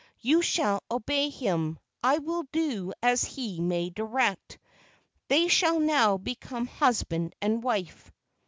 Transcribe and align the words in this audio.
You 0.21 0.41
shall 0.41 0.81
obey 0.89 1.29
him. 1.29 1.77
I 2.01 2.17
will 2.17 2.41
do 2.51 2.91
as 3.03 3.23
he 3.23 3.59
may 3.61 3.91
direct. 3.91 4.57
They 5.27 5.47
shall 5.47 5.79
now 5.79 6.17
become 6.17 6.65
husband 6.65 7.35
and 7.39 7.61
wife." 7.61 8.11